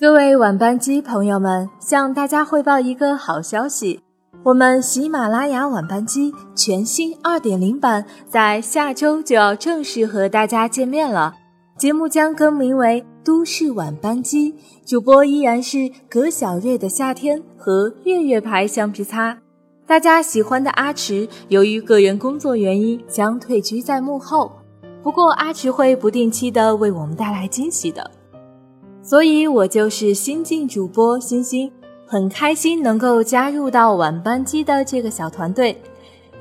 [0.00, 3.98] 各位晚班机朋友们，向大家汇报一个好消息：
[4.44, 11.34] 我们喜马拉雅晚班机全新二点零版在下周就要正式和大家见面了。
[11.76, 14.52] 节目将更名为《都市晚班机》，
[14.86, 19.36] 主播依然是葛小月的夏天和月月牌橡皮擦。
[19.84, 24.52] 大家喜欢的阿池，由于个人工作原因将退居在幕后，
[25.02, 28.08] 不过阿池会不定期的为我们带来惊喜的。
[29.08, 31.72] 所以，我就是新晋主播星星，
[32.06, 35.80] 很开心能够加入到晚班机的这个小团队。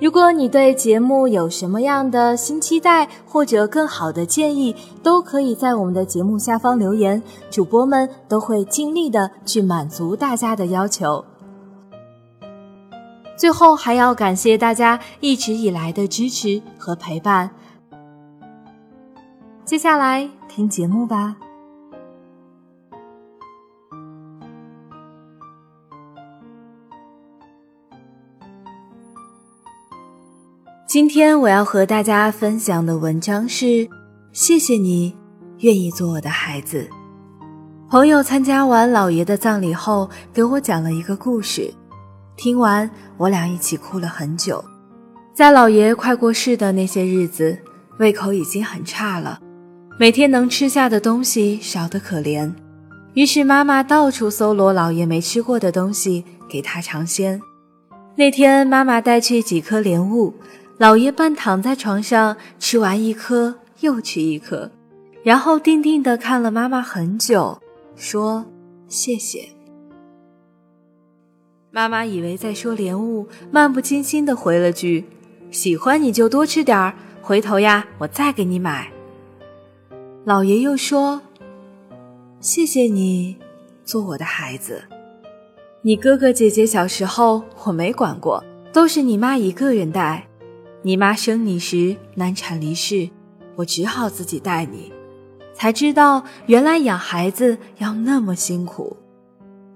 [0.02, 11.24] 如果你对节目有什么样的新期待或者更好的建议，都可以在我们的节目下方留言，主播们都会尽力的去满足大家的要求。
[13.38, 17.50] 最后，还要感谢大家一直以来的支持和陪伴。
[19.64, 21.38] 接下来听节目吧。
[30.98, 33.88] 今天我要和大家分享的文章是：
[34.32, 35.16] 谢谢你
[35.60, 36.90] 愿意做我的孩子。
[37.88, 41.72] 朋友参加完姥爷的葬礼后，给我讲了一个故事，
[42.36, 44.66] 听完我俩一起哭了很久。
[45.36, 47.56] 在姥爷快过世的那些日子，
[48.00, 49.40] 胃口已经很差了，
[50.00, 52.52] 每天能吃下的东西少得可怜。
[53.14, 57.40] 于是妈妈到处搜罗姥爷没吃过的东西给他尝鲜。
[58.16, 60.34] 那天妈妈带去几颗莲雾。
[60.78, 64.70] 老爷半躺在床上，吃完一颗又吃一颗，
[65.24, 67.60] 然后定定地看了妈妈很久，
[67.96, 68.46] 说
[68.88, 69.50] ：“谢谢。”
[71.72, 75.04] 妈妈以为在说莲雾，漫不经心地回了句
[75.50, 78.92] ：“喜欢你就多吃点儿，回头呀，我再给你买。”
[80.26, 81.20] 老爷又说
[82.40, 83.36] ：“谢谢你，
[83.84, 84.84] 做我的孩子。
[85.82, 90.24] 你哥哥姐姐小时候我没管过，都是你妈一个人带。”
[90.88, 93.10] 你妈生你时难产离世，
[93.58, 94.90] 我只好自己带你，
[95.54, 98.96] 才知道原来养孩子要那么辛苦，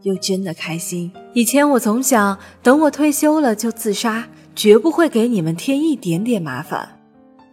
[0.04, 1.12] 又真的开心。
[1.34, 7.02] 以前我总想等我退休了就自杀，绝不会给你们添一点点麻烦。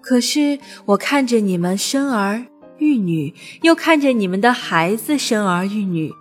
[0.01, 2.45] 可是我看着你们生儿
[2.79, 6.13] 育女，又看着你们的孩子生儿育女，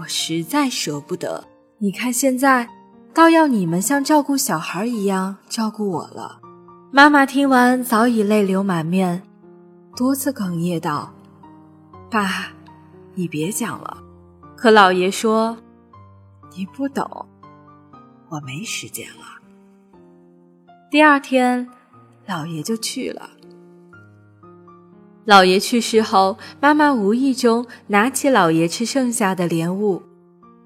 [0.00, 1.44] 我实在舍不得。
[1.78, 2.68] 你看现在，
[3.14, 6.39] 倒要你们像照顾小孩一样照顾我了。
[6.92, 9.22] 妈妈听完，早已泪流满面，
[9.94, 11.14] 多次哽咽道
[12.10, 12.48] ：“爸，
[13.14, 13.98] 你别讲了。”
[14.58, 15.56] 可老爷说
[16.56, 17.26] ：“你不懂，
[18.28, 20.00] 我没时间了。”
[20.90, 21.68] 第二天，
[22.26, 23.30] 老爷就去了。
[25.24, 30.02] 老爷去世后，妈妈无意中拿起老爷吃剩下的莲雾，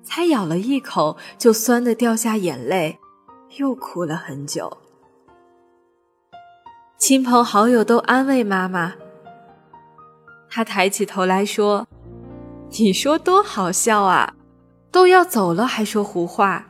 [0.03, 2.99] 才咬了一口，就酸得掉下眼泪，
[3.59, 4.79] 又哭了很久。
[7.07, 8.95] 亲朋好友都安慰妈妈。
[10.49, 11.87] 她抬起头来说
[12.81, 14.33] ：“你说多好笑啊！
[14.91, 16.65] 都要走了还说胡话，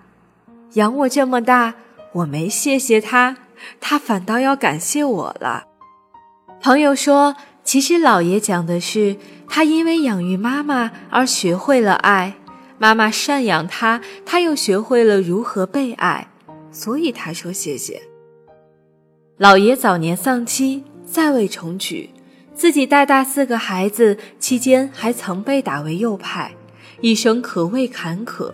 [0.72, 1.74] 养我这么大，
[2.14, 3.36] 我没谢谢他，
[3.80, 5.66] 他反倒要感谢我了。”
[6.60, 9.16] 朋友说：“其实老爷讲的是，
[9.48, 12.34] 他因为养育妈妈而学会了爱，
[12.76, 16.26] 妈妈赡养他，他又学会了如何被爱，
[16.72, 18.02] 所以他说谢谢。”
[19.44, 22.08] 老爷早年丧妻，再未重娶，
[22.54, 26.50] 自己带大四个孩子，期间还曾被打为右派，
[27.02, 28.50] 一生可谓坎坷。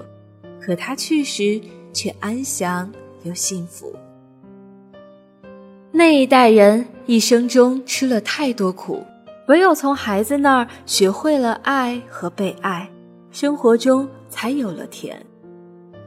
[0.61, 1.61] 可他去时
[1.93, 2.91] 却安详
[3.23, 3.95] 又幸福。
[5.93, 9.07] 那一代人一生中吃了太多苦，
[9.47, 12.91] 唯有从孩子那儿学会了爱和被爱，
[13.31, 15.25] 生活中才有了甜。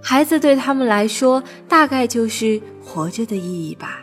[0.02, 4.02] 孩子对他们来说，大概就是活着的意义吧。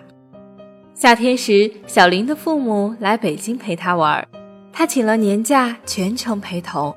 [1.01, 4.23] 夏天时，小林的父母来北京陪他玩，
[4.71, 6.95] 他请了年假，全程陪同。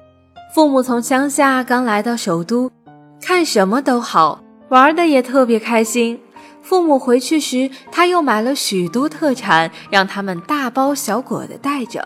[0.54, 2.70] 父母从乡下刚来到首都，
[3.22, 6.20] 看什么都好玩的，也特别开心。
[6.62, 12.06] 父母回去时，他又买了许多特产，让他们大包小裹的带着。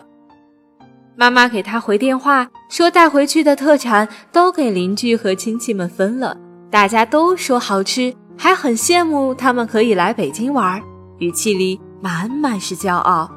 [1.16, 6.38] 妈妈给他回电话，说带回去的特产都给邻居和亲戚们分了，
[6.69, 10.80] 大家都说好吃，还很羡慕他们可以来北京玩，
[11.18, 11.81] 语气里。
[12.01, 13.29] 满满是骄傲。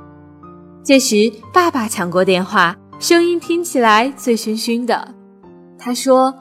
[0.83, 5.15] 这时，爸爸抢过电话，声音听起来醉醺醺的。
[5.79, 6.35] 他说：“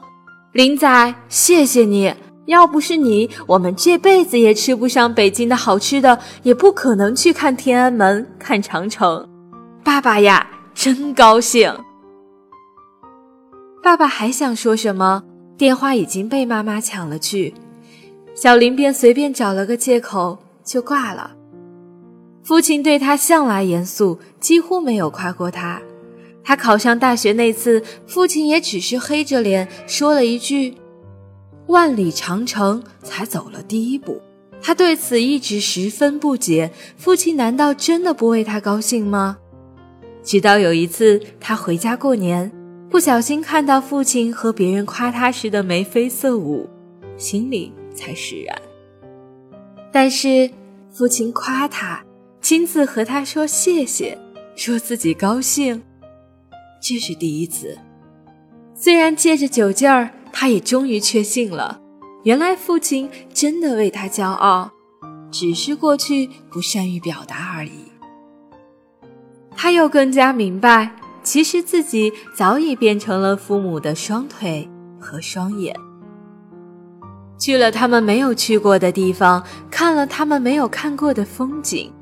[0.52, 2.14] 林仔，谢谢你，
[2.46, 9.28] 要不是你，我们这辈子也吃不上北京的好吃的，也不可能去看天安门、看长城。
[9.84, 11.74] 爸爸呀，真高兴。”
[13.82, 15.22] 爸爸还想说什么，
[15.56, 17.54] 电话已经被妈妈抢了去，
[18.34, 21.30] 小林便随便找了个借口就挂了。
[22.50, 25.80] 父亲对他向来严肃，几乎没有夸过他。
[26.42, 30.74] 他考上大学那次，父亲也只是黑着脸说了一句
[31.70, 34.20] ：“万里长城才走了第一步。”
[34.60, 39.38] 他对此一直十分不解，父亲难道真的不为他高兴吗？
[40.24, 42.50] 直到有一次他回家过年，
[42.90, 46.68] 不小心看到父亲和别人夸他时的眉飞色舞，
[47.16, 48.60] 心里才释然。
[49.92, 50.50] 但是
[50.90, 52.02] 父亲夸他，
[52.40, 54.18] 亲自和他说谢谢，
[54.56, 55.82] 说自己高兴，
[56.82, 57.78] 这是第一次。
[58.74, 61.80] 虽然借着酒劲儿，他也终于确信了。
[62.24, 64.70] 原来父亲真的为他骄傲，
[65.30, 67.92] 只是过去不善于表达而已。
[69.54, 74.66] 他又更加明白，其实自己早已变成了父母的双腿
[74.98, 75.76] 和双眼，
[77.38, 81.92] 去了他们没有去过的地方，看了他们没有看过的风景，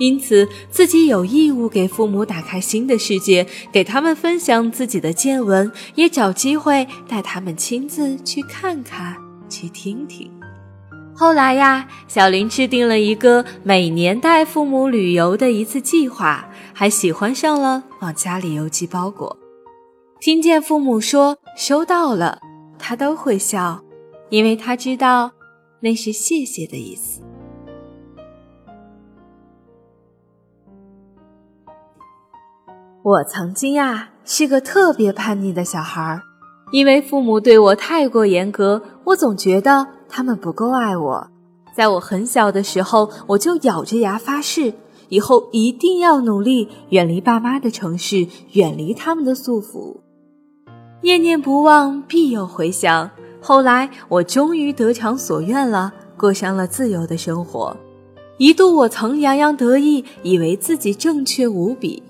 [0.00, 9.14] 因此自己有义务给父母打开新的世界，给他们分享自己的见闻，也找机会带他们亲自去看看。
[9.50, 10.30] 去听听。
[11.12, 19.36] 后来呀，小林制定了一个每年带父母旅游的一次计划，还喜欢上了往家里邮寄包裹。
[20.20, 22.38] 听见父母说收到了，
[22.78, 23.82] 他都会笑，
[24.30, 25.32] 因为他知道
[25.80, 27.19] 那是谢谢的意思。
[33.02, 36.20] 我曾经啊是个特别叛逆的小孩。
[36.70, 41.28] 因为父母对我太过严格，我总觉得他们不够爱我。
[41.74, 44.74] 在我很小的时候，我就咬着牙发誓，
[45.08, 49.96] 以后一定要努力远离爸妈的城市，远离他们的束缚。
[51.02, 53.10] 念念不忘，必有回响。
[53.40, 57.74] 后来，我终于得偿所愿了，过上了自由的生活。
[58.36, 62.02] 一度，我曾洋洋得意，以为自己正确无比。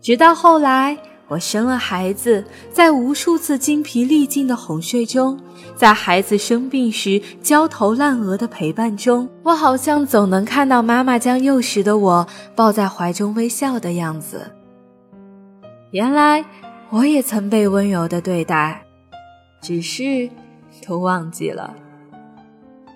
[0.00, 0.96] 直到后来。
[1.28, 5.36] 我生了孩子，在无数次精疲力尽的哄睡中，
[5.74, 14.52] 在孩子生病时焦头烂额的陪伴中，我好像总能看到妈妈将幼时的我抱在怀中微笑的样子。
[15.90, 16.44] 原来
[16.90, 18.80] 我也曾被温柔的对待，
[19.60, 20.30] 只是
[20.86, 21.74] 都忘记了。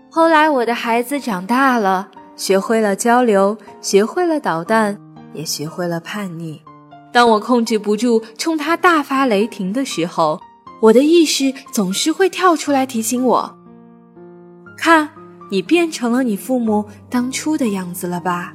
[0.08, 4.96] 后来我的孩子长大了，学会了交流，学会了捣蛋，
[5.35, 6.62] 也学会了叛逆。
[7.12, 10.40] 当我控制不住冲他大发雷霆的时候，
[10.80, 13.58] 我的意识总是会跳出来提醒我
[14.78, 15.08] ：“看，
[15.50, 18.54] 你变成了你父母当初的样子了吧？”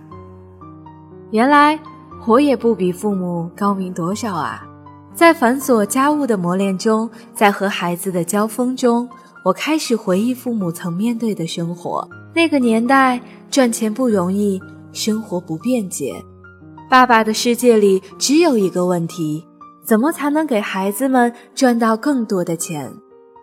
[1.32, 1.80] 原来
[2.26, 4.66] 我也不比父母高明多少啊！
[5.14, 9.08] 在繁琐家务的磨练中，在和孩子的交锋中，
[9.44, 12.08] 我开始回忆父母曾面对的生活。
[12.34, 14.62] 那个年代，赚钱不容易，
[14.92, 16.14] 生活不便捷。
[16.88, 19.44] 爸爸的世界里只有一个问题：
[19.84, 22.94] 怎么才能给孩子们赚到更多的钱？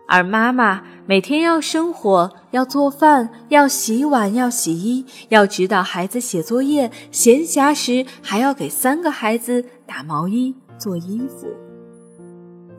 [0.07, 11.47] 而妈妈每天要生火，要做饭，要洗碗，要洗衣，要指导孩子写作业，闲暇时还要给三个孩子打毛衣、做衣服。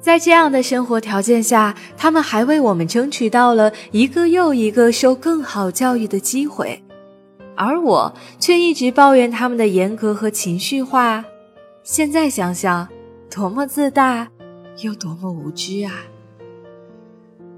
[0.00, 6.82] 在这样的生活条件下，他们还为我们争取到了一个又一个受更好教育的机会。
[7.56, 11.25] 而我却一直抱怨他们的严格和情绪化，
[11.82, 12.88] 现在想想，
[13.30, 14.28] 多么自大，
[14.82, 15.92] 又多么无知啊！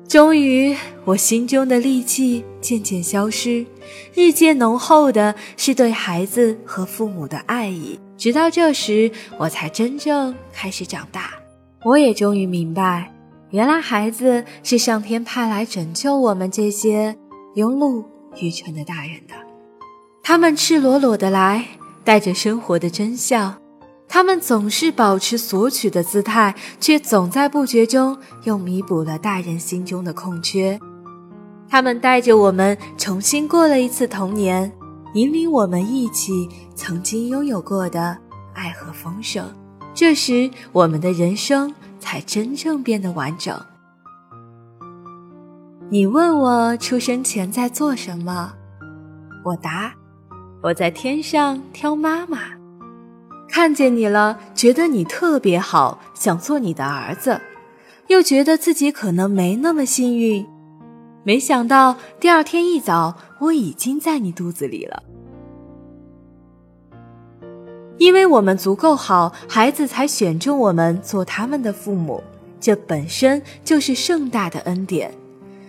[0.09, 3.67] 终于，我心中的戾气渐渐消失，
[4.15, 7.99] 日渐浓厚的是对孩子和父母的爱意。
[8.17, 11.31] 直到这时，我才真正开始长大。
[11.83, 13.13] 我也终于明白，
[13.51, 17.17] 原来孩子是上天派来拯救我们这些
[17.55, 18.05] 庸碌
[18.41, 19.46] 愚蠢的大人的。
[20.29, 21.65] 他们赤裸裸的来，
[22.03, 23.57] 带着生活的真相。
[24.09, 30.81] 他们总是保持索取的姿态，却总在不觉中又弥补了大人心中的空缺。
[31.69, 34.73] 他们带着我们重新过了一次童年，
[35.15, 38.19] 引领我们忆起曾经拥有过的
[38.53, 39.49] 爱和丰盛。
[39.95, 43.57] 这时，我们的人生才真正变得完整。
[45.89, 48.53] 你问我出生前在做什么，
[49.45, 49.95] 我答。
[50.67, 52.41] 我在天上挑妈妈，
[53.49, 57.41] 看见你了，觉得你特别好，想做你的儿子，
[58.09, 60.45] 又觉得自己可能没那么幸运。
[61.23, 65.05] 没想到第二天一早，我已经在你肚子里了。
[67.99, 72.21] 因为我们足够好，孩子才选中我们做他们的父母。
[72.59, 75.15] 这本身就是盛大的恩典。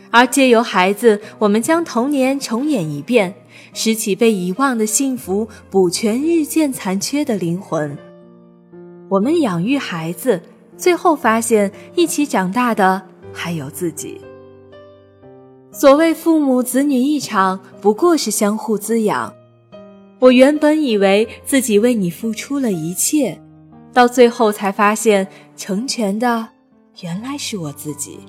[0.09, 3.35] 而借由孩子，我们将童年重演一遍，
[3.73, 7.97] 拾起被遗忘的幸福，补全日渐残缺的灵魂。
[9.09, 10.41] 我们养育孩子，
[10.75, 14.19] 最后发现一起长大的还有自己。
[15.71, 19.33] 所谓父母子女一场，不过是相互滋养。
[20.19, 23.39] 我原本以为自己为你付出了一切，
[23.93, 26.49] 到最后才发现，成全的
[27.01, 28.19] 原来是我自己。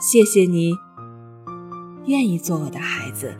[0.00, 0.72] 谢谢你，
[2.06, 3.34] 愿意做我的孩子。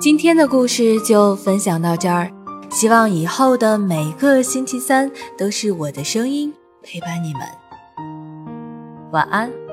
[0.00, 2.32] 今天的故事就分享到这儿，
[2.70, 7.42] 希望以后的每个星期三都是我的声音陪伴你们。
[9.12, 9.69] 晚安。